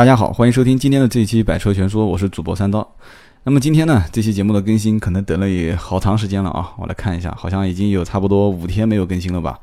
[0.00, 2.90] 大家好，欢迎收听今天的这一期《百车全说》，我是主播三刀。
[3.42, 6.72] 那么今天呢，这期节目的更新可能等了也好长时间了啊！
[6.78, 9.58] 我来看一下，好像已经有差不多五天没有更新了吧。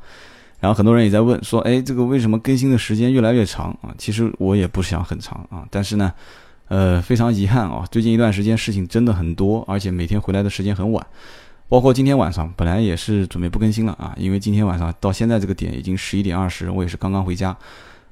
[0.60, 3.92] 然后很多人也在问说，哎，这个为什么更新的时间越来越长啊？
[3.98, 6.12] 其实我也不想很长啊，但是呢，
[6.68, 11.04] 呃，非常遗憾啊，最近一段时间事情真的很多，而且每天回来的时间很晚。
[11.68, 17.56] 包括今天晚上，本来也是准备不更新了啊，因为今天晚上到现在这个点已经十一点二十，我也是刚刚回家，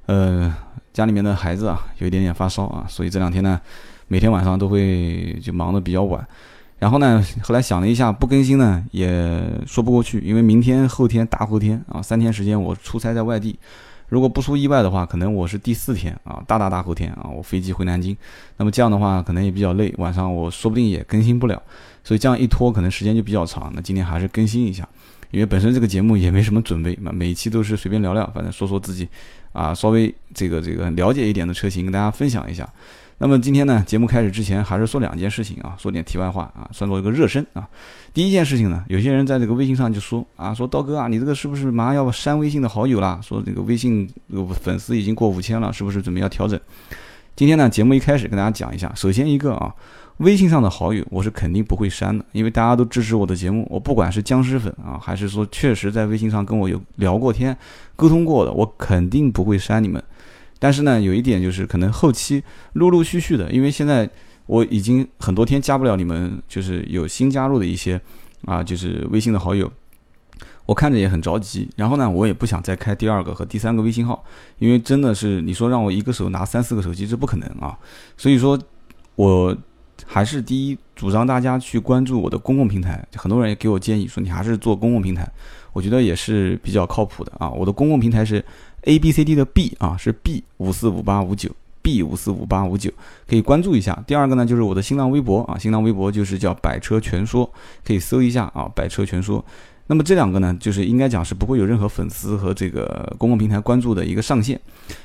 [0.06, 0.52] 呃，
[0.96, 3.60] 家里面的孩子啊有一点点发烧啊，所以这两天呢，
[4.08, 6.26] 每天晚上都会就忙得比较晚。
[6.78, 13.58] 然后呢，后来想了一下，不更新呢也说不过去，因为明天、后天、大后天啊，三天时间我出差在外地，
[14.08, 18.16] 如果不出意外的话，可能我是第四天啊，大大大后天啊，我飞机回南京，
[18.56, 21.62] 那么这样的话可能也比较累，晚上我说不定也更新不了。
[22.02, 23.70] 所以这样一拖，可能时间就比较长。
[23.74, 24.88] 那今天还是更新一下，
[25.30, 29.08] 因为本身这个节目也没什么准备嘛，每一期都是随便聊聊，反正说说自己
[29.52, 32.68] 啊，稍微这个这个了解一点的车型跟大家分享一下。
[33.18, 37.66] 那么今天呢，节目开始之前还是说两件事情啊，说点题外话啊，算作一个热身啊。
[38.12, 43.18] 第一件事情呢，有些人在这个微信上就说啊，说刀哥啊，你这个是不是马上要删微信的好友了？
[43.22, 44.06] 说这个微信
[44.60, 46.60] 粉丝已经过五千了，是不是准备要调整？
[47.34, 49.74] 今天呢，节目一开始跟大家讲一下，首先一个啊。
[50.18, 53.66] 微信上的好友，我是肯定不会删的，因为大家都支持我的节目。
[53.70, 57.54] 我不管是僵尸粉啊，还是说确实在微信上跟我有聊过天、
[57.94, 60.02] 沟通过的，我肯定不会删你们。
[60.58, 64.08] 但是呢，有一点就是，可能后期陆陆续续的，因为现在
[64.46, 68.00] 我已经很多天加不了你们，就是有新加入的一些
[68.46, 69.70] 啊，就是微信的好友，
[70.64, 71.68] 我看着也很着急。
[71.76, 74.24] 然后呢，我也不想再开第二个和第三个微信号，
[74.58, 77.78] 因为真的是你说让我一个手拿三四个手机，这不可能啊。
[78.16, 78.58] 所以说，
[79.16, 79.54] 我。
[80.04, 83.06] 还是第一，主张大家去关注我的公共平台。
[83.14, 85.26] 很多人也给我建议说，你还是做公共平台，
[85.72, 87.50] 我觉得也是比较靠谱的啊。
[87.50, 88.44] 我的公共平台是
[88.82, 91.50] A B C D 的 B 啊，是 B 五四五八五九
[91.82, 92.90] B 五四五八五九，
[93.28, 94.02] 可以关注一下。
[94.06, 97.50] 第二个呢，就是我的新浪微博啊，新浪微博就是叫百车全说，
[97.84, 99.44] 可以搜一下啊，百车全说。
[99.88, 104.60] 那么这两个呢，就是应该讲是不会有任何粉丝和这个公共平台关注的一个上限，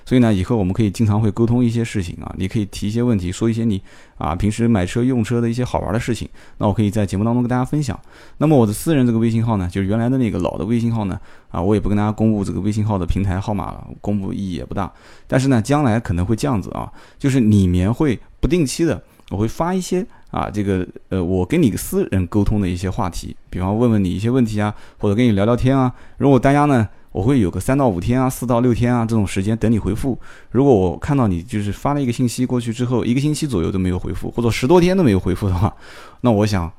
[0.06, 3.80] 所以呢，以后我们可以经常会沟通一些事情啊，你可以提一些问题，说一些你
[4.18, 6.28] 啊平时买车用车的一些好玩的事情，
[6.58, 8.00] 那我可以在节目当中跟大家分享。
[8.40, 11.19] 那么我的私人这个微信号呢，就是原来的那个老的微信号呢，
[11.50, 14.92] 啊，我也不跟大家公布这个微信号的平台号码了，公布意义也不大。
[15.28, 20.03] 但是呢，将来可能会这样子啊，就是里面会不定期的，我会发一些。
[20.31, 25.94] 啊，这个呃，我跟你私人沟通的一些话题，比方问问你一些问题啊，或者跟你聊聊天啊。
[26.18, 30.18] 如果大家呢，我会有个三到五天啊，四到六天啊这种时间等你回复。
[30.50, 35.75] 如果我看到你就是发了一个信息过去之后，一个星期左右都没有回复，或者十多天都没有回复的话，
[36.22, 36.72] 那我想。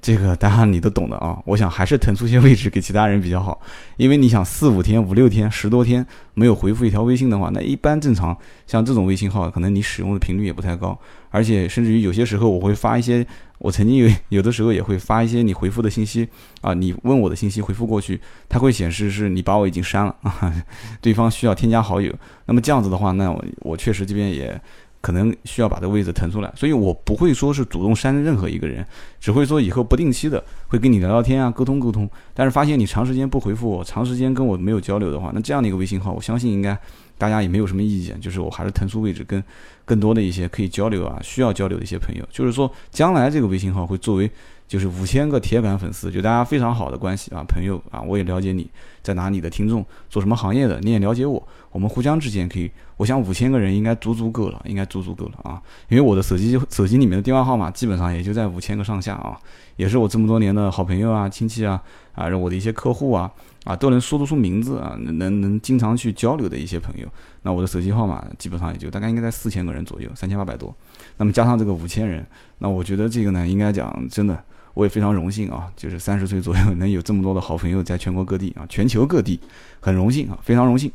[0.00, 3.60] 这个当然你都懂的啊，我想还是腾出些位置给其他人比较好，
[3.96, 8.36] 因为你想四五天、五六天、十多天没有回复一条微信的话，那一般正常
[8.66, 10.96] 像这种微信号，可能你使用的频率也不太高，
[11.30, 13.26] 而且甚至于有些时候我会发一些，
[13.58, 16.28] 我曾经有有的时候也会发一些你回复的信息
[16.60, 20.54] 啊，你问我的信息回复过去，它会显示是你把我已经删了啊，
[21.02, 22.14] 对方需要添加好友，
[22.46, 24.58] 那么这样子的话，那我我确实这边也。
[25.00, 28.84] 可能需要把这个位置腾出来，所以我不会说是主动删任何一个人，
[29.20, 32.08] 只会说以后不定期的会跟你聊聊天啊，沟通沟通。
[32.34, 36.78] 但是发现你长时间不回复我，长时间跟我没有交流的话，那这样的一个微信号，我相信应该
[37.16, 39.42] 大家也没有什么意见，就是我还是腾出位置跟
[39.84, 44.30] 更多的一些可以交流啊，需要交流的一些朋友，就是说将来这个微信号会作为。
[44.68, 48.68] 就是五千个铁杆粉丝，就大家非常好的关系啊，朋友啊，我也了解你
[49.02, 51.42] 在哪里的听众，做什么行业的，你也了解我，
[51.72, 59.40] 我们互相之间可以，我想五千个人应该足足够了，应该足足够了啊，因为我的手机手机里面的电话号码基本上也就在五千个上下啊，
[59.76, 61.82] 也是我这么多年的好朋友啊、亲戚啊
[62.14, 63.32] 啊，我的一些客户啊
[63.64, 67.08] 啊都能说得出名字啊，能能经常去交流的一些朋友，
[67.40, 70.76] 那我的手机号码基本上也就大概应该在四千个人左右，三千八百多，
[71.16, 72.26] 那么加上这个五千人，
[72.58, 74.44] 那我觉得这个呢，应该讲真的。
[74.78, 79.40] 我也非常荣幸啊，就是三十岁左右 能有这么多的好朋友在全国各地啊，全球各地，
[79.80, 80.88] 很荣幸啊，非常荣幸。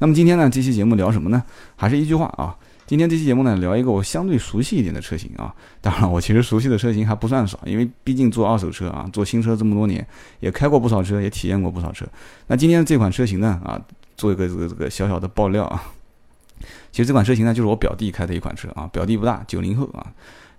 [0.00, 1.40] 那么今天呢，这期节目聊什么呢？
[1.76, 2.52] 还是一句话啊，
[2.84, 5.54] 今天这期节目呢，聊一个我相对熟悉一点的车型啊。
[5.80, 10.04] 当然，我其实熟悉的车型还不算少，因为毕竟做二手车啊，做新车这么多年，
[10.40, 12.04] 也开过不少车，也体验过不少车。
[12.48, 13.80] 那今天这款车型呢，啊，
[14.16, 15.80] 做一个这个这个小小的爆料啊。
[16.90, 20.04] 其实这款车型呢，就是我表弟开的一款车啊，表弟不大，九零后啊。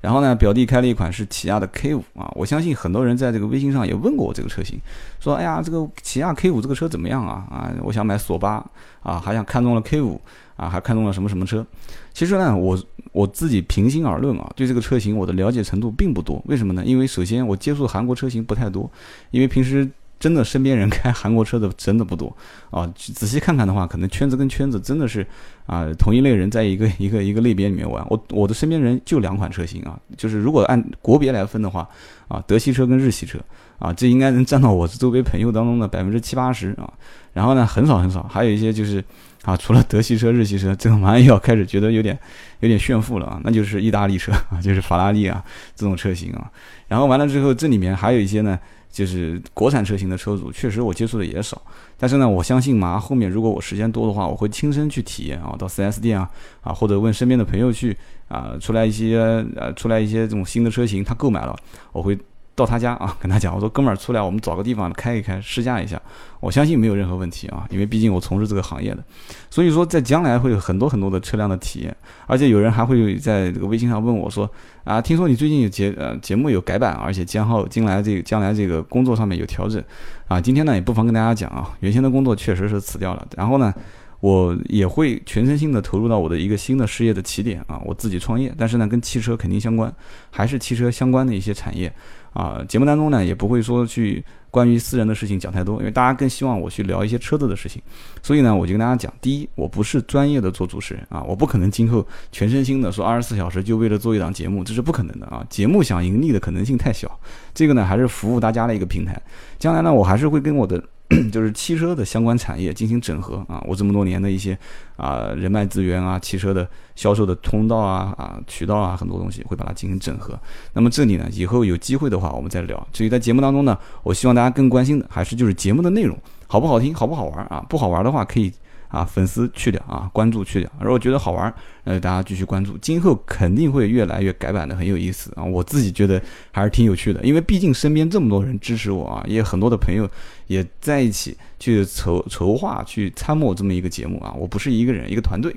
[0.01, 4.79] 然后呢，表弟开了一款是起亚的 K 五啊，我相信很多人在这个微信上也问过我这个车型，
[5.19, 7.45] 说哎呀，这个起亚 K 五这个车怎么样啊？
[7.51, 8.65] 啊，我想买索八
[9.01, 10.19] 啊，还想看中了 K 五
[10.55, 11.65] 啊，还看中了什么什么车？
[12.13, 12.81] 其实呢，我
[13.11, 16.41] 我自己平心而论啊，对这个车型我的了解程度并不多。
[16.45, 16.83] 为什么呢？
[16.85, 18.89] 因为首先我接触韩国车型不太多，
[19.31, 22.35] 因为平时真的身边人开韩国车的真的不多
[22.69, 22.91] 啊。
[22.95, 25.25] 仔细看看的话，可能圈子跟圈子真的是
[25.65, 28.05] 啊同一类人在一个 一个一个类别里面玩。
[28.09, 31.87] 我我的身边人就两款车型啊，就是如果按国别来分的话
[32.27, 33.39] 啊，德系车跟日系车
[33.79, 36.91] 啊，这应该能占到我周围朋友当中的百分之七八十啊。
[37.31, 39.01] 然后呢，很少很少，还有一些就是
[39.43, 42.17] 啊，除了德系车、日系车，这个马上又要开始觉得有点
[42.59, 45.41] 有点炫富了啊，那就是意大利车啊，就是法拉利啊
[45.75, 46.51] 这种车型啊。
[46.87, 48.59] 然后完了之后，这里面还有一些呢。
[48.91, 51.61] 就是国产车型的车主，确实我接触的也少，
[51.97, 56.29] 但是呢，我相信嘛，后面如果我时间多的话，我会亲身去体验啊，到 4S 店啊，
[56.61, 57.95] 啊或者问身边的朋友去
[58.27, 61.55] 啊，出来一些呃，出来一些这种新的车型，他购买了，
[61.91, 62.17] 我会。
[62.59, 65.99] 到他家啊，跟他讲，我说哥们儿出来，我们找个地方开一开，试驾一下。
[66.41, 69.03] 我相信没有任何问题啊，因为毕竟我从事这个行业的，
[69.49, 71.95] 所以说在将来会有很多很多的车辆的体验。
[72.27, 74.49] 而且有人还会在这个微信上问我说
[74.83, 79.83] 啊，听说你最近有节呃节目有改版，而且将后将来这个将来这个工作上面有调整
[80.27, 80.39] 啊。
[80.39, 83.73] 今天呢也不妨跟大家讲啊，原先的工作确实是辞掉了，然后呢。
[84.21, 89.89] 我也会全身心的投入到我的一个新的事业的起点啊，我自己创业，但是呢，跟汽车肯定相关，
[90.29, 91.89] 还是汽车相关的一些产业
[92.33, 92.63] 啊。
[92.67, 97.81] 节目当中呢，也不会说去关于私人的事情讲太多，因为大家更希望我去聊一些车子的事情。
[98.21, 105.45] 所以呢，我就跟大家讲，第一，我不是专业的做主持人啊，我不可能今后全身心的说二十四小时就为了做一档节目，这是不可能的啊。
[105.49, 107.19] 节目想盈利的可能性太小，
[107.53, 109.21] 这个呢还是服务大家的一个平台。
[109.57, 110.83] 将来呢，我还是会跟我的。
[111.33, 114.57] 就是汽车的相关产业进行整合啊，我这么多年的一些
[114.95, 120.39] 啊人脉资源啊，汽车的销售的通道啊啊渠道啊，很多东西会把它进行整合。
[120.71, 122.87] 那么这里呢，以后有机会的话，我们再聊。
[122.93, 126.15] 至于在节目当中呢，我希望大家更关心的还是就是节目的内容
[126.45, 127.65] 好不好听，好不好玩啊？
[127.67, 128.53] 不好玩的话可以。
[128.89, 130.71] 啊，粉丝去掉啊，关注去掉。
[130.81, 131.53] 如果觉得好玩，
[131.85, 132.77] 那大家继续关注。
[132.79, 135.43] 今后肯定会越来越改版的，很有意思啊。
[135.43, 136.21] 我自己觉得
[136.51, 140.09] 还是挺有趣的，因为毕竟身边这么多人支持我啊，也很多的朋友
[140.47, 144.33] 也在一起去筹筹划、去参谋这么一个节目啊。
[144.37, 145.55] 我不是一个人，一个团队。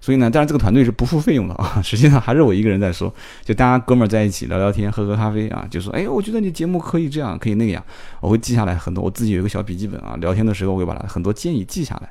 [0.00, 3.14] 所以呢，当然这个团队是不付费用的啊，实际上还是我一个人在说，
[3.44, 7.80] 就大家哥们儿在一起聊聊天，喝喝咖啡啊，就说，哎，我觉得你节目可以这样，可以那样，
[8.20, 12.10] 我会记下来很多，我自己有一个小笔记本啊，聊天的时候我会把它很多建议记下来。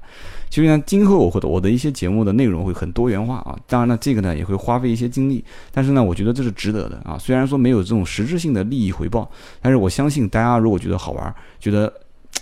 [0.52, 7.18] 其实呢，今后我会我的一些节目的内容会很多元化啊，当然呢，这个呢也会花费一些精力，但是呢，我觉得这是值得的啊。
[7.18, 9.28] 虽然说没有这种实质性的利益回报，
[9.62, 11.92] 但是我相信大家如果觉得好玩，觉得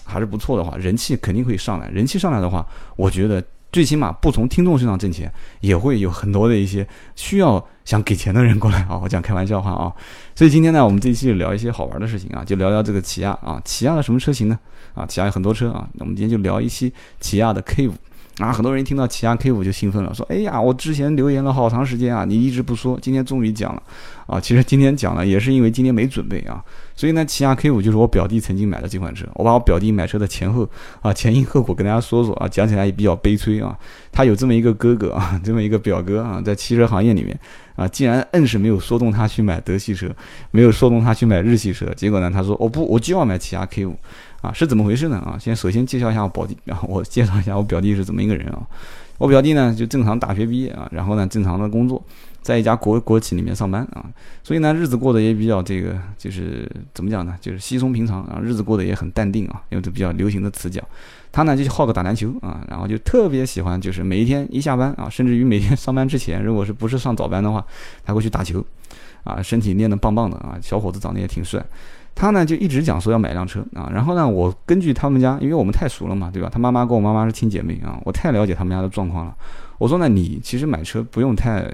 [0.04, 1.88] 还是不错的话，人气肯定会上来。
[1.90, 2.68] 人气上来的话，
[2.98, 3.42] 我觉得。
[3.72, 5.32] 最起码不从听众身上挣钱，
[5.62, 8.98] 也会有很多的一些需要想给钱的人过来啊！
[9.04, 9.94] 我讲开玩笑话啊！
[10.36, 14.58] 所以今天呢，我们这一期聊一些好玩的事情啊，就聊聊这个起亚啊，起亚的什么车型呢？
[14.96, 17.94] 啊，起亚有很多车啊，那我们今天就聊一期起亚的 K 五。
[18.40, 23.84] 啊，很多人听到起亚 K 五就兴奋了，说：“哎呀，我之前留言了好长时间啊，你一直不说，今天终于讲了。”
[24.28, 26.64] 啊，其实今天讲了也是因为今天没准备啊。
[26.96, 30.70] 所以呢，起亚 K 五就是我表弟曾经买的这款车，我把我表弟买车的前后
[31.02, 33.76] 啊前因后果跟大家说说啊，讲起来也比较悲催啊。
[34.12, 37.38] 他有这么一个哥哥啊， 这么一个表哥啊，在汽车行业里面
[37.76, 40.08] 啊，竟然硬是没有说动他去买德系车，
[40.52, 43.96] 没有说动他去买日系车，结果呢，他说：“我不，我就要买起亚 K 五。”
[44.42, 45.18] 啊，是怎么回事呢？
[45.18, 48.62] 啊，先首先介绍一下我表弟，然后我介绍一下我表弟是怎么一个人啊。
[49.18, 52.02] 我表弟呢就正常大学毕业啊，然后呢正常的工作，
[52.42, 54.06] 在一家国国企里面上班啊，
[54.44, 60.82] 所以呢日子过得也比较这个，就是怎么讲呢，就是稀松平常啊，日子过得也很淡定啊，用这比较流行的词讲。
[61.34, 67.64] 他呢就好个打篮球啊，然后就特别喜欢，就是每一天一下班啊，甚至于每天上班之前，如果是不是上早班的话，
[68.06, 68.66] 他会去打球，
[69.26, 71.64] 啊，身体练得棒棒的啊，小伙子长得也挺帅。
[72.20, 76.50] 他呢就一直讲说要买辆车啊，然后呢，我根据他们家，因为我们太熟了嘛，对吧？
[76.52, 79.34] 他妈妈跟我妈妈是亲姐妹啊，我太了解他们家的状况了。
[79.78, 81.74] 我说呢，你其实买车不用太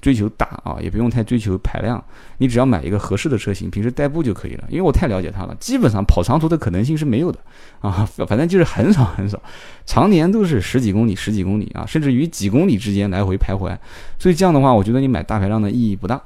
[0.00, 2.02] 追求大啊，也不用太追求排量，
[2.38, 4.64] 你只要买一个合适的车型，平时代步就可以了。
[4.70, 7.38] 因为我太了解他了，基本上跑长途的可能性是没有的
[7.80, 9.38] 啊，反正就是很少很少，
[9.84, 13.76] 常年都是十几公里、十几公里啊，甚至于几公里之间来回徘徊。
[14.18, 16.18] 所以这样的话，我觉得你买大排量的意义不大。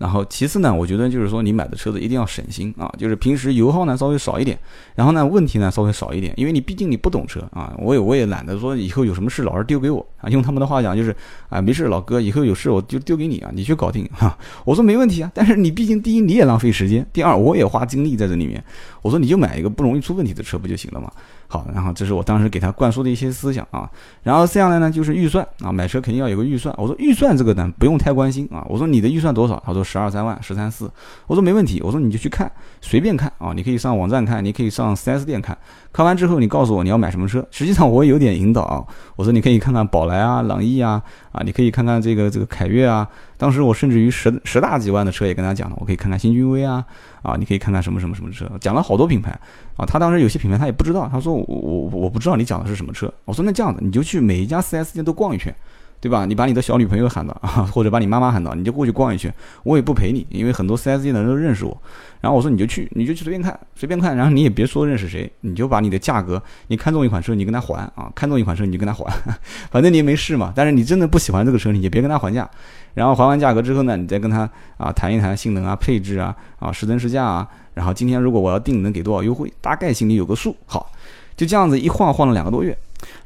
[0.00, 4.58] 然后其次呢，我觉得就是说你买的车子一定要省心啊，就是平时油耗呢稍微少一点，
[4.94, 11.14] 然后呢问题呢稍微少一点，因为你毕竟你不懂车啊，我也我也懒得说以后有什么事老是丢给我啊，用他们的话讲就是
[11.50, 14.38] 啊没事老哥以后有事我就丢给你啊，你去搞定哈。
[14.64, 18.64] 我说没问题啊，但是你毕竟第一你也浪费时间，第二我也花精力在这里面，
[19.02, 21.12] 我说你就买一个不容易出问题的车不就行了嘛。
[21.52, 23.90] 好，然后这是我当时给他灌输的一些思想啊。
[24.22, 26.72] 然后接下来呢，就是预算啊，买车肯定要有个预算。
[26.78, 28.64] 我说预算这个呢，不用太关心啊。
[28.68, 29.60] 我说你的预算多少？
[29.66, 30.88] 他说十二三万，十三四。
[31.26, 31.82] 我说没问题。
[31.84, 32.48] 我说你就去看，
[32.80, 35.58] 随便看啊，你可以上网站看，你可以上四 S 店看。
[35.92, 37.44] 看完之后，你告诉我你要买什么车。
[37.50, 38.84] 实际上我有点引导啊，
[39.16, 43.08] 我说你可以看看宝来啊、朗逸啊，啊，你可以看看这个这个凯越啊。
[43.36, 46.84] 当时我甚至于十十大几万的车也跟他讲了，我可以看看新君威啊，
[47.22, 49.30] 啊，你可以看看什么什么什么车，讲了好多品牌
[49.76, 49.86] 啊。
[49.86, 53.12] 他当时有些品牌他也不知道，他说我我我不知道你讲的是什么车。
[53.24, 55.54] 我说那这样子，你就去每一家 4S 店都逛一圈。
[56.00, 56.24] 对吧？
[56.24, 59.32] 你把你的小女朋友喊到啊， 或者把你妈妈喊到，你就过去逛一圈，
[59.64, 61.76] 我也不陪你，因为很多 4S 店的人都认识我。
[62.20, 69.04] 然后我说你就去，你就去随便看，随便看，然后你也别说认识谁，你就把你的价格，你看中一款车，你跟他还啊，看中一款车你就跟他还，
[69.70, 70.52] 反正你也没事嘛。
[70.56, 72.48] 但是你真的不喜欢这个车，你就别跟他还价。
[72.94, 77.46] 然后还完价格之后呢，你再跟他啊谈一谈性能啊、配置啊、啊实真实价啊。
[77.72, 80.56] 然后今天如果我要定，能给多少优惠，大概心里有个数。
[80.66, 80.90] 好，
[81.36, 82.76] 就这样子一晃晃了两个多月。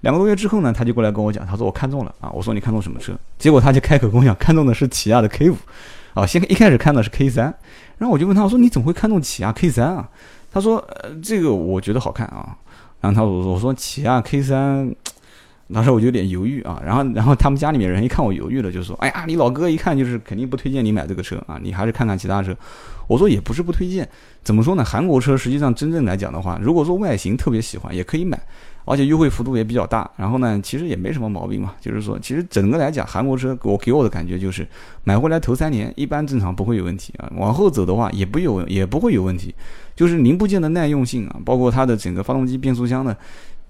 [0.00, 3.12] 两个多月之后呢，他就过来跟我讲，他说我看中了啊，我说你看中什么车？
[3.38, 5.57] 结果他就开口跟我讲，看中的是起亚的 K 五，
[6.14, 7.45] 啊，先一开始看的是 K 三，
[7.99, 10.09] 然后我就问他，我说你怎么会看中起亚 K 三啊？
[10.52, 12.57] 他说，呃，这个我觉得好看啊。
[13.00, 14.95] 然后他我我说起亚 K 三，
[15.73, 16.81] 当时我就有点犹豫啊。
[16.85, 22.57] 然后然后他们家里面人一看我犹豫了，就说，哎呀，你老哥一看就是肯定不推荐你买这个车啊，你还是看看其他车。
[23.07, 24.09] 我说也不是不推荐，
[24.43, 24.85] 怎么说呢？
[24.85, 28.40] 韩国车实际上真正来讲的话，如果说外形特别喜欢，也可以买。
[28.85, 31.75] 而且优惠幅度也比较大，然后呢，其实也没什么毛病嘛。
[31.81, 34.67] 就是说，其实整个来讲，韩国车给我给我的感觉就是，
[35.05, 39.55] 买回来头三年一般正常不会有问题啊，往后走的话也不有也不会有问题。
[39.97, 43.17] 就是零部件的耐用性啊，包括它的整个发动机、变速箱的，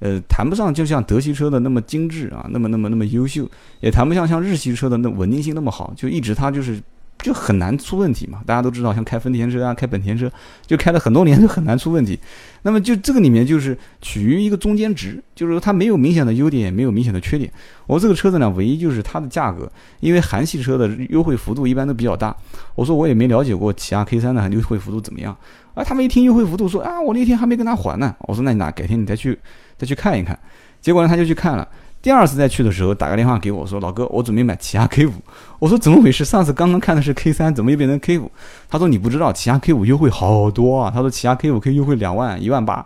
[0.00, 3.48] 呃，谈不上就像德系车的那么精致啊，那么那么那么优秀，
[3.80, 6.80] 也谈不上像日系车的那稳定性那么好，就一直它就是。
[7.24, 10.30] 就很难出问题嘛，大家都知道，像开丰田车啊，开本田车，
[10.66, 12.20] 就开了很多年就很难出问题。
[12.60, 17.50] 那么就这个里面就是取于一个中间值，就是说它没有明显的优点，也没有明显的缺点。
[17.86, 19.66] 我这个车子呢，唯一就是它的价格，
[20.00, 22.36] 因为韩系车的优惠幅度一般都比较大。
[22.74, 25.34] 我说我也没了解过起亚 K 三的优惠幅度怎么样，
[25.72, 28.14] 啊，他们一听优惠幅度说啊，我那天还没跟他还呢。
[28.20, 29.38] 我说那你哪改天你再去
[29.78, 30.38] 再去看一看。
[30.82, 31.66] 结果呢，他就去看了。
[32.04, 35.12] 第二次再去的时候，打个电话给我说：“老哥，我准备买起亚 K 五。”
[35.58, 36.22] 我说：“怎么回事？
[36.22, 38.30] 上次刚刚看的是 K 三，怎么又变成 K 五？”
[38.68, 42.84] 他说：“你不知道，起亚 K 五优惠好多啊。”他说：“起亚 K 五可以优惠两万、一万八。”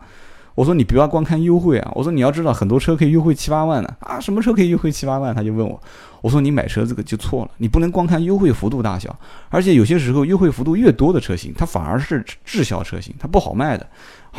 [0.58, 4.18] 我说：“你不要光看优惠啊！”我说：“你要知道，很多车可以优惠七八万的啊！
[4.18, 5.80] 什么车可以优惠七八万？”他就问我。
[6.20, 9.16] 我说：“你买车这个就错了，你不能光看优惠幅度大小，
[9.50, 13.86] 而且有些时候优惠幅度越多的车型，它反而是滞销车型，它不好卖的。”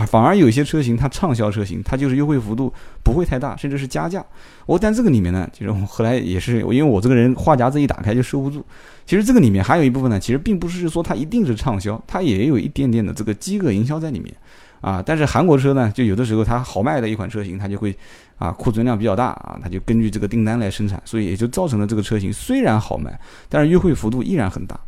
[0.08, 4.22] 反而有些车型，它畅销车型，它就是优惠幅度不会太大，甚至是加价。
[4.66, 8.62] 我但这个里面呢，就是后来也是，因为我这个人话匣子一打开就收不住。
[9.06, 14.34] 其实这个里面还有一部分呢，其实并不是说它一定是畅销，它也有一点点的这个饥饿营销在里面
[14.82, 15.04] 啊。
[15.06, 17.96] 但是韩国车呢，就有的时候它好卖的一款车型，它就会
[18.38, 24.80] 啊库存量比较大啊，它就根据这个订单来生产，所以也就造成了这个车型虽然好卖，但是优惠幅度依然很大。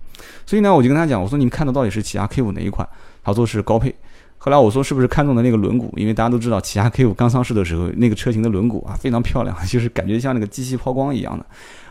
[0.46, 2.88] 所以呢，我就跟他讲，我说你们看的到底是起亚 K 五哪一款？
[3.24, 3.94] 他说是高配。
[4.38, 5.88] 后来我说是不是看中的那个轮毂？
[5.96, 11.46] 因为大家都知道，起亚 K 五刚上市的时候，那个车型的轮毂啊非常漂亮， 就是感觉像那个机器抛光一样的。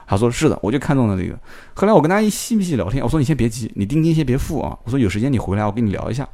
[0.06, 1.38] 他说是的，我就看中了这个。
[1.74, 4.76] 后来我跟他一细细聊天，我说你先别急，你定金先别付啊。
[4.82, 6.28] 我说有时间你回来，我跟你聊一下。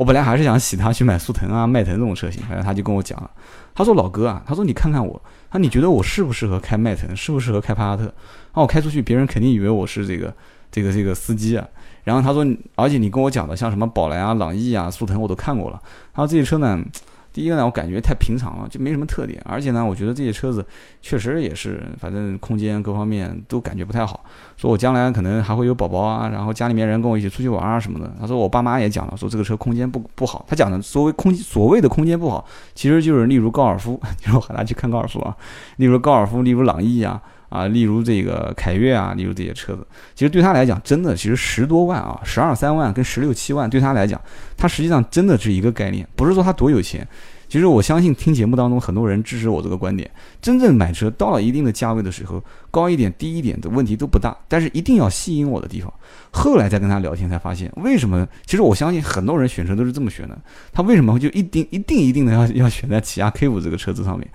[0.00, 3.30] 我本来还是想洗他去买速腾啊、迈腾这种车型，反正他就跟我讲了，
[3.74, 8.10] 他说老哥啊，他说你看看我，他你觉得我适不适合开迈腾，适不适合开帕萨特？
[8.54, 10.32] 那我开出去，别人肯定以为我是这个
[10.72, 11.68] 这个这个司机啊。
[12.02, 12.42] 然后他说，
[12.76, 15.78] 而且你跟我讲的像什么宝来啊、朗逸啊、速腾我都看过了。
[16.14, 16.82] 他说这些车呢，
[17.32, 19.40] 第一个呢，我感觉太平常了，就没什么特点。
[19.44, 20.64] 而且呢，我觉得这些车子
[21.00, 24.24] 确实也是，反正空间各方面都感觉不太好。
[24.56, 28.12] 说我将来可能还会有宝宝啊，然后家里面人跟我一起出去玩啊什么的。
[28.20, 30.44] 他说我爸妈也讲了，说这个车空间不不好。
[30.48, 32.44] 他讲的所谓空所谓的空间不好，
[32.74, 35.36] 其实就是例如高尔夫， 就是我喊他去看高尔夫啊，
[35.76, 37.22] 例如高尔夫，例如朗逸啊。
[37.50, 44.18] 啊，例如这个凯越啊，例如这些车子，其实对他来讲，真的其实十多万啊，十二三万跟十六七万，对他来讲，
[44.56, 47.06] 他实际上真的是一个概念，不是说他多有钱。
[47.48, 50.08] 其实我相信听节目当中很多人支持我这个观点，
[50.40, 52.40] 真正买车到了一定的价位的时候，
[52.70, 55.92] 高一点低一点的问题都不大，但是一定要吸引我的地方。
[56.30, 58.24] 后来再跟他聊天才发现，为什么？
[58.46, 60.38] 其实我相信很多人选车都是这么选的，
[60.72, 64.30] 他为什么就一定一定一定的要要选在起亚 K 五这个车子上面？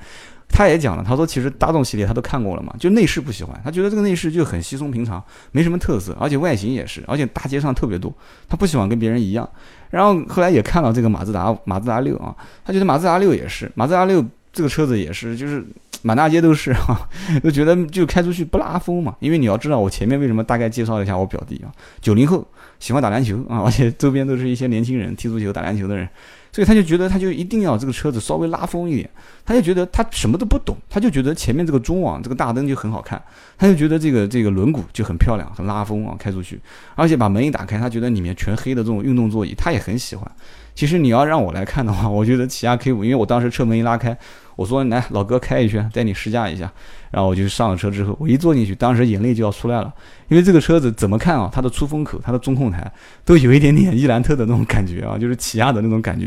[0.55, 5.21] 他也讲了，他说其实大众系列他都看过了嘛，就内饰不喜欢，他觉得这个内饰就很稀松平常，
[5.51, 8.13] 没什么特色，而且外形也是，而且大街上特别多，
[8.47, 9.47] 他不喜欢跟别人一样。
[9.89, 12.33] 然后后来也看到这个马自达，马自达六啊，
[12.63, 15.61] 他觉得马自达六也是，马自达六这个车子也是，就是
[16.03, 17.05] 满大街都是啊，
[17.43, 19.13] 就觉得就开出去不拉风嘛。
[19.19, 21.67] 因为你要知道，我前面为什么大概介绍一下我表弟啊，
[21.99, 22.47] 九零后
[22.79, 26.07] 喜欢打篮球啊，而且周边都是一些年轻人踢足球、打篮球的人。
[26.55, 29.09] 所以他就觉得他就一定要这个车子稍微拉风一点，
[29.45, 33.21] 他就觉得他什么都不懂，他就觉得前面这个中网这个大灯就很好看，
[33.57, 36.57] 他就觉得这个这个轮毂就很漂亮，很拉风啊，开出去，
[36.95, 40.31] 而且把门一打开，他觉得里面全黑的这种运动座椅，他也很喜欢。
[40.73, 44.17] 其实你要让我来看的话，我觉得起亚 K 五，因为我当时车门一拉开，
[44.55, 46.71] 我说来老哥开一圈，带你试驾一下。
[47.11, 49.93] 然后我就上了车之后，我一坐进去，当时眼泪就要出来了，
[50.27, 51.49] 因为这个车子怎么看啊？
[51.53, 52.91] 它的出风口、它的中控台
[53.23, 56.25] 都有一点点伊兰特的那种感觉啊，就是起亚的那种感觉。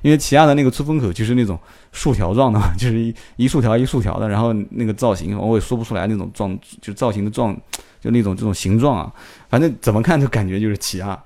[0.00, 1.58] 因为起亚的那个出风口就是那种
[1.92, 7.54] 竖条状的，就是一一竖条一竖条的，然后那个造型我也说不出来那种状，就造型的状，
[8.00, 9.12] 就那种这种形状啊，
[9.50, 11.22] 反正怎么看都感觉就是起亚。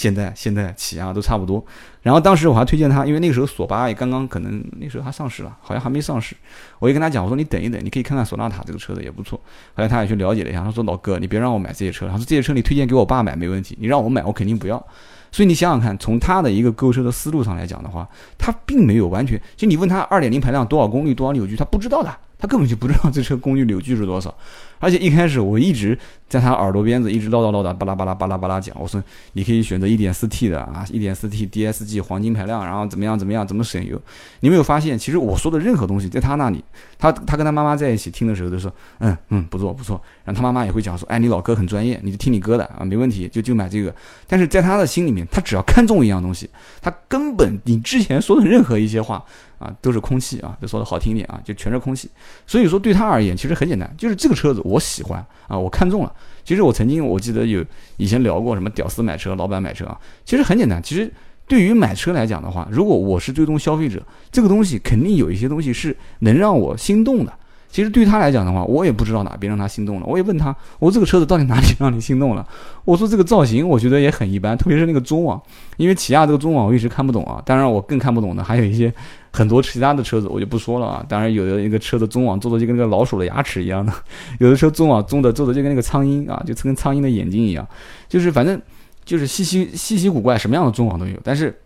[0.00, 1.62] 现在现在起亚都差不多，
[2.00, 6.34] 然后当时我还推荐他，因为那个时候索八也刚刚可能那时候还上市了，好像还没上市。
[6.78, 9.38] 我就跟他讲，我说你等一等，你可以看看索纳塔这个车子也不错。
[9.74, 14.82] 后来他也去了解了一下，他说老哥，你别让我买这些车，他说这些车你推荐给我爸买没问题，你让我买我肯定不要。
[15.30, 22.10] 所以你想想看，从他的一个购车的思路上来讲的话，他并没有完全就你问他二点零排量多少功率多少扭矩，他不知道的。
[22.42, 24.34] 他根本就不知道这车功率扭矩是多少，
[24.78, 25.98] 而且一开始我一直
[26.30, 34.00] 在他耳朵边子一直唠叨唠叨，巴拉巴拉巴拉巴拉讲，我说你可以选择 1.4T 的啊，1.4T DSG 黄金排量，然后怎么样怎么样怎么省油。
[34.38, 36.64] 你没有发现，其实我说的任何东西，在他那里，
[36.96, 43.92] 他他跟他妈妈在一起听的时候都说，嗯嗯不错不错，然后他妈妈也会讲说，哎你老哥很专业，你就听你哥的啊，没问题就就买这个。
[44.28, 46.48] 但是在他的心里面，他只要看中一样东西，
[46.80, 49.24] 他根本你之前说的任何一些话。
[49.60, 52.10] 啊，都是空气啊，就说的好听一点啊，就全是空气。
[52.46, 56.10] 所以说对他而言，其实很简单，就是这个车子我喜欢啊，我看中了。
[56.44, 57.64] 其实我曾经我记得有
[57.96, 60.82] 以前聊过什么屌丝买车、老板买车啊，其实很简单。
[60.82, 61.12] 其实
[61.46, 67.32] 对于买车来讲的话，如果我是最终消费者，这个东西肯定有一些东西是能让我心动的。
[67.70, 70.06] 其实对他来讲的话，我也不知道哪边让他心动了。
[70.06, 72.44] 我也问他，我这个车子到底哪里让你心动了？
[72.84, 75.40] 我说这个造型我觉得也很一般，特别是那个中网，
[75.76, 77.40] 因为起亚这个中网我一直看不懂啊。
[77.46, 78.92] 当然我更看不懂的还有一些
[79.32, 81.06] 很多其他的车子，我就不说了啊。
[81.08, 83.92] 当然有的一个车的中网做的就跟那个老鼠的牙齿一样的，
[84.40, 87.64] 有的车中网中的做的就跟那个苍蝇啊，就跟苍蝇的眼睛一样，
[88.08, 88.60] 就是反正
[89.04, 91.16] 就是稀稀稀奇古怪，什么样的中网都有。
[91.22, 91.56] 但是。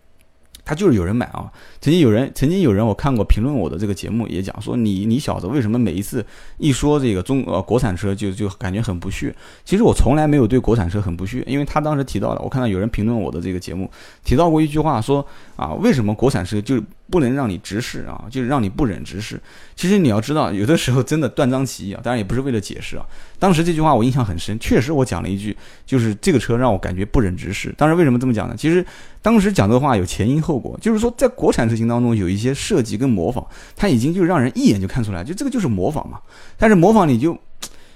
[0.65, 1.49] 他就是有人买啊！
[1.79, 6.25] 曾经有人，曾经有人，我看过评论我的这个节目，也讲说你你小子为什么每一次
[6.57, 9.33] 一说这个中呃国产车就就感觉很不屑？
[9.63, 13.89] 其实我从来没有对国产车很不屑，因为他当时提到了，我看到有人评论我的这个节目，
[14.23, 18.25] 提到过一句话说啊，为什么国产车就不能让你直视啊？
[18.29, 19.39] 就是让你不忍直视。
[19.75, 23.05] 其实你要知道，有的时候真的断章取义啊，当然也不是为了解释啊。
[23.37, 27.73] 当时这句话我印象很深，确实我讲了一句，就是这个车让我感觉不忍直视。
[27.77, 28.55] 当时为什么这么讲呢？
[28.57, 28.85] 其实
[29.21, 36.19] 当时讲这话有前因后果，就是说在国产车型当中有一些设计跟模仿，它已经就让人一眼就看出来，就这个就是模仿嘛。
[36.57, 37.37] 但是模仿你就。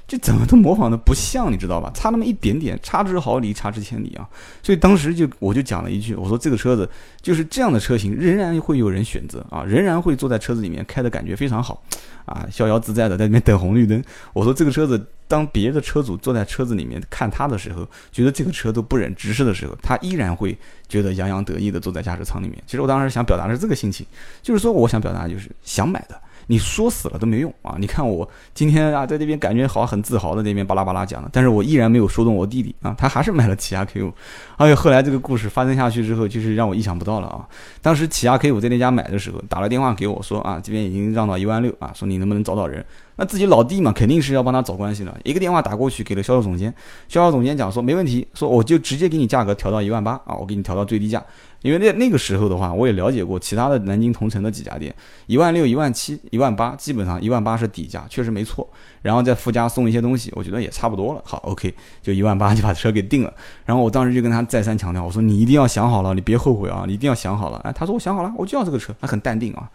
[0.10, 1.92] 就怎么都模仿的不像，你知道吧？
[1.94, 4.28] 差那么一点点，差之毫厘，差之千里啊！
[4.64, 6.90] 所以当时就我就讲了一句，我说这个车子
[7.22, 11.84] 就是这样的车型，仍然会有人选择啊，仍然会坐在车子里面开的感觉非常好
[12.26, 14.04] 啊，逍遥自在的在里面等红绿灯。
[14.34, 22.58] 我说这个车子，当别的车主坐在车子里面看他的时候，觉得这个车都不忍直视的时候，他依然会觉得洋洋得意的坐在驾驶舱里面。
[22.66, 24.04] 其实我当时想表达的是这个心情，
[24.42, 26.20] 就是说我想表达就是想买的。
[26.52, 27.76] 你说死了都没用啊！
[27.78, 34.12] 你看我今天啊，在这边感觉好很自豪的那边巴拉巴拉讲的，但是我依然没有说动我弟弟啊，他还是买了起亚 K 五。
[34.58, 37.48] 而且后来这个故事发生下去之后，就是让我意想不到了啊！
[37.84, 42.84] 当时起亚 K 五在那家买的时候，打了电话给我说啊，这边已经让到一万六啊，说你能不能找找人？
[43.16, 45.16] 那自己老弟嘛，肯定是要帮他找关系了。
[45.24, 46.74] 一个电话打过去给了销售总监，
[47.10, 51.24] 销售总监讲说没问题，说我就直接给你价格调到一万八啊，我给你调到最低价。
[51.62, 54.94] 因为那那个时候的话，我也了解过其他的南京同城的几家店，
[55.28, 58.68] 一万六、一万七、一万八，基本上一万八是底价，确实没错。
[59.02, 61.22] 然后再附加送一些东西，我觉得也差不多了。
[61.26, 63.34] 好，OK，就一万八 就把车给定了。
[63.66, 67.60] 然后我当时就跟他再三强调，我说你一定要想好了，你别后悔啊，你一定要想好了。
[67.66, 69.70] 哎，他说我想好了，我就要这个车，他很淡定啊。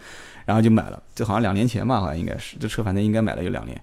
[0.47, 3.79] 然后就买了，这好像两年前吧，好像应该是这车，反正应该买了有两年。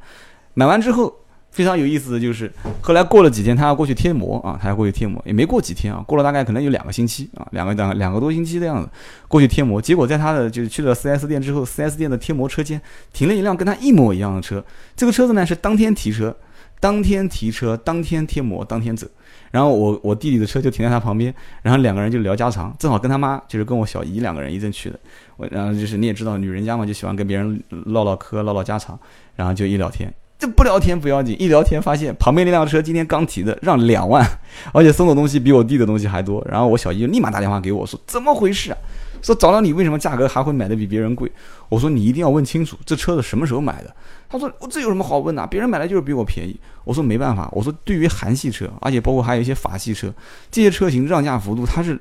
[0.56, 1.14] 买完之后。
[1.52, 8.90] 非常有意思的就是，后来过了几天，他要过去贴膜啊，他要过去贴膜，也没过几天啊，过了大概可能有两个星期啊，两个两两个多星期的样子，
[9.28, 9.82] 过去贴膜。
[9.82, 14.64] 结果在他的就是去了 4S 店之后，4S 店的贴膜车间停了一辆跟他一模一样的车，
[14.96, 16.34] 这个车子呢是当天提车，
[16.80, 19.06] 当天提车，当天贴膜，当天走。
[19.52, 24.98] 然后我我弟弟的车就停在他旁边，然后两个人就聊家常，正好跟他妈就是跟我小姨两个人一阵去的。
[25.36, 28.98] 我然后就是你也知道，女人家嘛就喜欢跟别人唠唠嗑，唠唠家常，
[29.36, 30.10] 然后就一聊天。
[30.42, 34.28] 这不聊天不要紧，一聊天发现旁边那辆车今天刚提的，让两万，
[34.74, 36.44] 而且送的东西比我弟的东西还多。
[36.50, 38.78] 然后我小姨立马打电话给我说：“怎么回事啊？
[39.22, 41.32] 说找到你为什么价格还会买的比别人贵？”
[41.70, 43.96] 我说：“你一定要问清楚这车子什么时候买的。”
[44.28, 45.46] 他说：“我这有什么好问的？
[45.46, 50.12] 别人买的就是比我便宜。”我说：“没办法，我说对于韩系车，而且包括还有一些法系车，
[50.50, 52.00] 这些车型让价幅度它是。”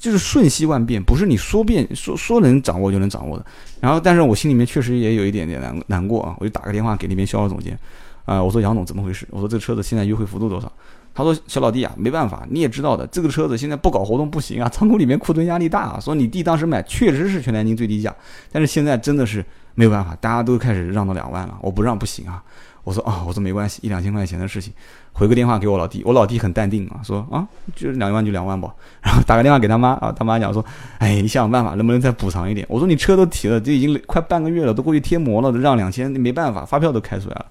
[0.00, 3.44] 就是瞬息万变，不是你说变说说能掌握就能掌握的。
[3.80, 7.78] 然后，但是我心里面确实也有一点点难难过啊，我就打个电话给那边销售总监，
[8.24, 9.28] 啊，我说杨总怎么回事？
[9.30, 10.72] 我说这个车子现在优惠幅度多少？
[11.12, 15.80] 他说小老弟啊，没办法，你也知道的，这个车子现在不搞活动不行啊， 仓库里面库存压力大。
[15.80, 16.00] 啊。
[16.00, 18.14] 说你弟当时买确实是全南京最低价，
[18.50, 22.42] 但是现在真的是没有办法，大家都开始让到两万了，我不让不行啊。
[22.84, 24.72] 我说啊，我说没关系，一两千块钱的事情，
[25.12, 28.74] 回个电话给我老弟，我老弟很淡定啊，说啊，就是两万就两万吧。
[29.02, 30.64] 然后打个电话给他妈啊，他妈讲说，
[30.98, 32.66] 哎，你想想办法，能不能再补偿一点？
[32.70, 37.46] 我说你车都提了，这已经快半个月了，都过去贴膜了，让两千，没办法，发票都开出来了。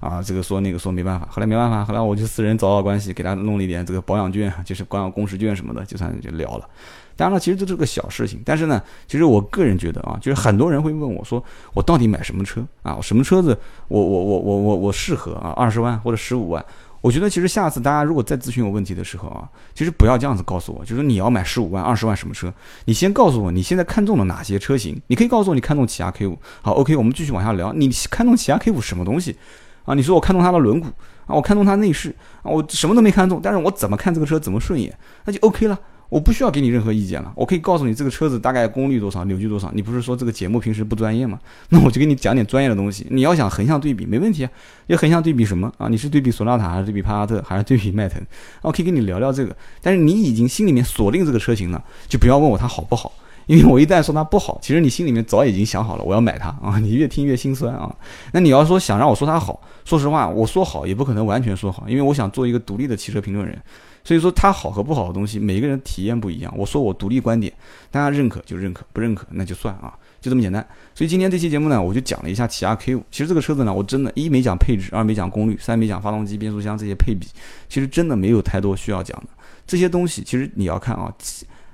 [0.00, 6.68] 啊，这个说那个说没办法，后来没办法，后来我就私人找找关系，给他弄了一点这个保养券，就是保养工时券什么的，就算就了了。
[7.16, 11.42] 当然了，其实这是个小事情，但是呢，其实我个人觉得啊，就是很多人会问我说，
[11.74, 12.96] 我到底买什么车啊？
[12.96, 13.56] 我什么车子
[13.88, 15.50] 我我我我我我适合啊？
[15.56, 16.64] 二十万或者十五万？
[17.00, 22.52] 我觉得其实下次大家如果再咨询我问题的时候啊，其实不要这样子告诉我，就是你要买十五万、二十万什么车？
[22.84, 25.00] 你先告诉我你现在看中了哪些车型？
[25.08, 26.38] 你可以告诉我你看中起亚 K 五。
[26.60, 27.72] 好，OK，我们继续往下聊。
[27.72, 29.36] 你看中起亚 K 五什么东西？
[29.84, 30.86] 啊，你说我看中它的轮毂
[31.26, 35.76] 啊，我看中它内饰啊，我什么都没看中，但是我怎么看这个车怎么顺眼，那就 OK 了，
[36.12, 39.72] 我不需要给你任何意见了，我可以告诉你这个车子大概功率多少，扭矩多少。
[39.74, 41.40] 你不是说这个节目平时不专业吗？
[41.70, 43.06] 那我就给你讲点专业的东西。
[43.08, 44.50] 你要想横向对比，没问题啊。
[44.88, 45.88] 要横向对比什么啊？
[45.88, 48.20] 你是对比索纳塔还是对比帕萨特还是对比迈腾？
[48.60, 49.56] 我可以跟你聊聊这个。
[49.80, 53.10] 但是你已经心里面锁定这个车型了，就不要问我它好不好。
[53.46, 56.78] 因为我一旦说它不好，其实你心里面早已经想好了，我要买它啊！
[56.78, 57.90] 你越听越心酸啊！
[58.32, 63.58] 那你要说想让我说它好，说实话，我说好也不可能完全说好，因为我想做一个独立的汽车评论人，
[64.04, 66.52] 所以说它好和不好的东西，每个人体验不一样。
[66.56, 67.52] 我说我独立观点，
[67.90, 70.66] 大家认可就认可，不认可那就算啊，就这么简单。
[70.94, 73.02] 所以今天这期节目呢，我就讲了一下起亚 K 五。
[73.10, 77.26] 其实这个车子呢，我真的，一没讲配置，二没讲功率，三没讲发动机、变速箱这些配比，
[77.68, 79.28] 其实真的没有太多需要讲的。
[79.66, 81.12] 这些东西其实你要看啊。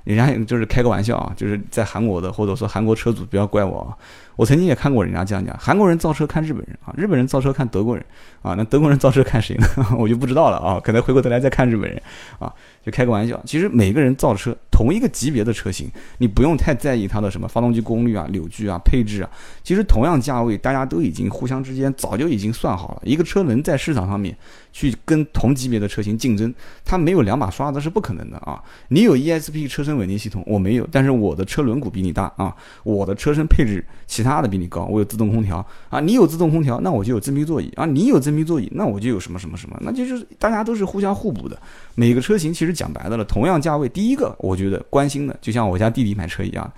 [0.04, 3.92] 人家就是开个玩笑啊，就是在韩国的，或者说韩国车主不要怪我啊。
[4.38, 8.04] 我曾经也看过人家这样讲，韩国人造车看日本人啊，日本人造车看德国人
[8.40, 9.66] 啊，那德国人造车看谁呢？
[9.98, 12.00] 我就不知道了啊，可能回过头来再看日本人
[12.38, 12.54] 啊。
[12.86, 19.28] 就开个玩笑，其实每个人造车同一个级别的车型，你不用太在意它的什么发动机功率啊、扭矩啊、配置啊。
[19.64, 24.34] 其实同样价位，大家都已经互相之间早就已经算好了，一个车能在市场上面
[24.72, 28.62] 去跟同级别的车型竞争，它没有两把刷子是不可能的啊。
[28.88, 41.58] 你有 ESP 车身稳定系统，我没有，但是我的车轮毂比你大啊，我的车身配置其他他的比你高，我有自动空调啊，你有自动空调，那我就有真皮座椅啊，你有真皮座椅，那我就有什么什么什么，那就是大家都是互相互补的，
[41.94, 42.68] 每个车型其实。
[42.78, 46.70] 讲白的了，同样价位，第一个我觉得关心的，就像我家弟弟买车一样，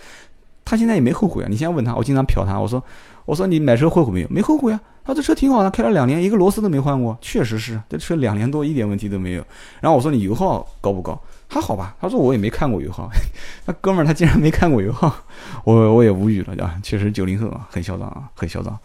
[0.65, 1.47] 他现在也没后悔啊。
[1.51, 2.83] 你现在问他，我经常瞟他，我说，
[3.27, 4.29] 我说你买车后悔没有？
[4.31, 4.81] 没后悔啊。
[5.05, 9.45] 他这车挺好的，开了两年，一个螺丝都没换过，确实是，这车两年多一点问题都没有。
[9.81, 11.21] 然后我说你油耗高不高？
[11.51, 11.97] 还好吧。
[12.01, 13.11] 他说我也没看过油耗。
[13.67, 15.13] 那哥们儿他竟然没看过油耗，
[15.65, 16.77] 我我也无语了，对吧？
[16.83, 18.79] 确实九零后啊，很嚣张啊，很嚣张。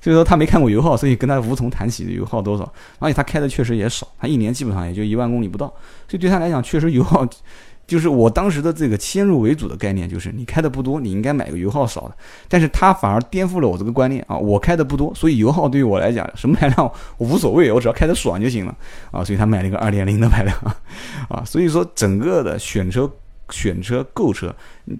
[0.00, 2.72] 所以说他没看过油耗，所以跟他无从谈起油耗多少。
[3.00, 5.66] 而且他开的确实也少，他一年基本上也就一万公里不到，
[6.06, 7.26] 所以对他来讲确实油耗，
[7.92, 12.16] 就是我当时的这个先入为主的概念就是你开的不多，你应该买个油耗少的。
[12.48, 18.74] 但是它反而颠覆了我这个观念啊，我开的不多，所以油耗对于我来讲什么排量我无所谓，我只要开得爽就行了
[19.10, 19.22] 啊。
[19.22, 20.56] 所以他买了一个二点零的排量
[21.28, 23.12] 啊，所以说整个的选车。
[23.50, 24.54] 选车购车，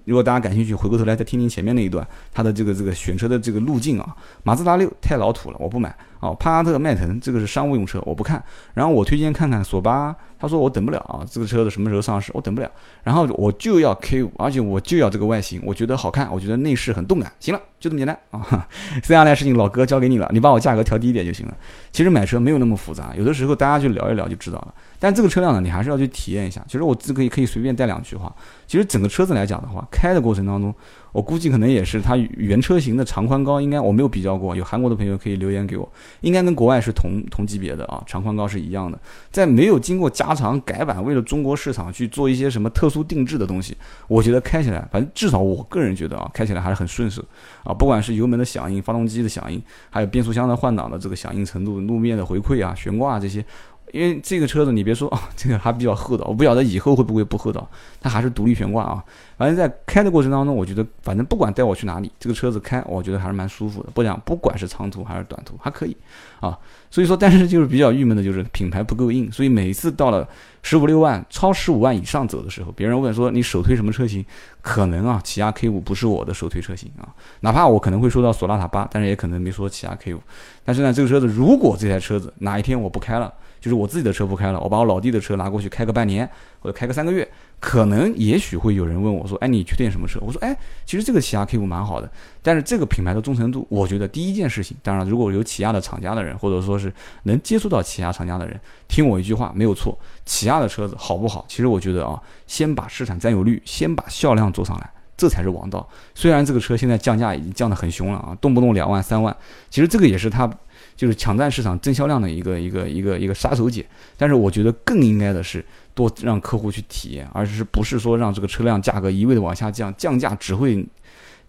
[0.05, 4.15] 如果大家感兴趣，回过头来再听听前面那一段，它的这个这个选车的这个路径啊。
[4.43, 5.95] 马自达六太老土了，我不买。
[6.19, 8.43] 哦，帕萨特、迈腾这个是商务用车，我不看。
[8.75, 12.29] 然后我推荐看看索八，他说我等不了啊，这个车子什么时候上市？
[12.33, 12.69] 我等不了。
[13.01, 17.31] 然后我就要 K 五，而且我就要这个外形，我觉得好看，我觉得内饰很动感。
[17.39, 18.67] 行了，就这么简单啊。
[19.01, 21.57] 剩下的事情老哥交给你了，你把我价格调低一点就行了。
[21.93, 24.73] 其实买车没有那么复杂，有的时候大家去聊一聊就知道了。
[24.99, 26.61] 但这个车辆呢，你还是要去体验一下。
[26.67, 28.29] 其实我自可以可以随便带两句话。
[28.67, 30.75] 其实整个车子来讲的话，开的过程当中。
[31.13, 38.99] 我估计可能也是它原车型的长宽高，应该我没有比较过，有韩国的朋友可以留言给我，应该跟国外是同同级别的啊，长宽高是一样的。
[39.31, 47.23] 在没有经过加长改版，为了中国市场去做一些什么特殊定制的东西，我觉得开起来，反正至少我个人觉得啊，开起来还是很顺手
[47.63, 53.45] 啊，不管是油门的响应、发动机的响应，还有变速箱的换挡的这个响应程度、路面的回馈啊、悬挂这些。
[53.91, 57.69] 因为这个车子，你别说啊， 这个还比较厚道，我不晓得以后会不会不厚道，
[58.01, 59.03] 它还是独立悬挂啊。
[59.37, 63.89] 反正在开的过程当中，我觉得反正不管带我去哪里，这个车子开，我觉得还是蛮舒服的。
[63.93, 65.95] 不讲，不管是长途还是短途，还可以
[66.39, 66.57] 啊。
[66.89, 70.27] 所以说，但是就是比较郁闷的就是品牌不够硬，所以每一次到了
[70.61, 74.23] 十五六万、超十五万以上走的时候，别人问说你首推什么车型？
[74.61, 77.09] 可能啊，起亚 K 五不是我的首推车型啊。
[77.41, 80.21] 哪怕我可能会说到索纳塔八，但是也可能没说起亚 K 五。
[80.63, 87.25] 但是呢，这个车子如果这台车子哪一天我不开了，就是我自己的车不开了，我把我老弟的车拿过去开个半年或者开个三个月，
[87.61, 90.53] 可能也许会有人问我说：“哎，你确定什么车？”我说：“哎，
[90.85, 96.91] 其实这个起亚 K 五蛮好的，但是这个品牌的忠诚度，我觉得第一件事情，当然如果有起亚的厂家的人，或者说是
[97.23, 101.45] 能接触到起亚厂家的人，听我一句话没有错，起亚的车子好不好？
[101.47, 105.87] 其实我觉得啊，先把市场占有率，先把销量做上来，这才是王道。
[106.13, 109.33] 虽然这个车现在降价已经降得很凶了啊，动不动两万三万，
[109.69, 110.51] 其实这个也是它。”
[110.95, 113.83] 就是抢占市场增销量的一个一个一个一个杀手锏，
[114.17, 120.85] 但是我觉得更应该的是多让客户去体验，而是不是说让这个车辆价格一味的往下降，降价只会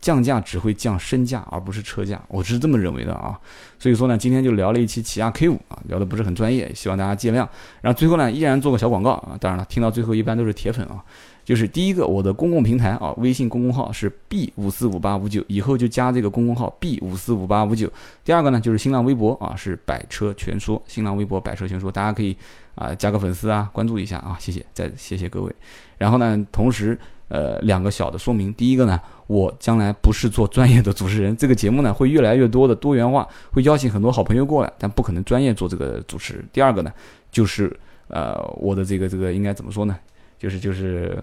[0.00, 3.38] 降价只会降身价，而不是车价，我是这么认为的啊。
[3.78, 7.46] 所以说呢，今天就聊了一期起亚 K 五啊，聊的不是很专业，希望大家见谅。
[7.80, 11.02] 然后最后呢，依然做个小广告啊，当然了，听到最后一般都是铁粉啊。
[11.44, 17.90] 就是第一个，我的公共平台啊，微信公共号是 B 五四五八五九，以后就加这个公共号 B 五四五八五九。
[18.24, 22.34] 第二个呢，就是新浪微博啊，是百车全说，新浪微博百车全说，大家可以
[22.74, 25.54] 啊加个粉丝啊，关注一下啊，谢谢，再谢谢各位。
[25.98, 36.42] 然后呢，同时呃两个小的说明，第一个呢，我将来不是做专业的主持人，这个节目呢会越来越多的多元化，会邀请很多好朋友过来，但不可能专业做这个主持。
[36.54, 36.90] 第二个呢，
[37.30, 37.78] 就是
[38.08, 39.94] 呃我的这个这个应该怎么说呢？
[40.44, 41.18] 就是就是。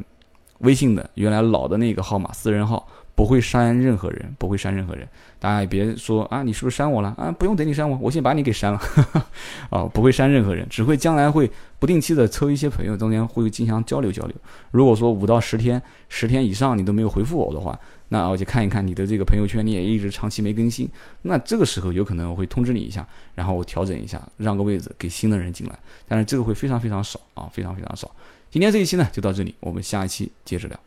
[0.61, 5.09] 微信的原来老的那个号码，私人号不会删任何人，不会删任何人。
[5.39, 7.31] 大家也别说啊，你是不是删我了啊？
[7.31, 8.79] 不用等你删我，我先把你给删了。
[9.71, 14.35] 啊，不会删任何人，只会将来会不定期的抽一些朋友，中间会经常交流交流。
[14.69, 17.75] 如果说五到十天，十天以上你都没有回复我的话，
[18.09, 20.87] 那我就看一看你的这个朋友圈，你也一直长期没更新，
[21.23, 23.03] 那这个时候有可能我会通知你一下，
[23.33, 25.75] 然后我调整一下，让个位置给新的人进来。
[26.07, 28.11] 但是这个会非常非常少啊，非常非常少。
[28.51, 30.77] 今天这一期呢就到这里，我们下一期接着聊。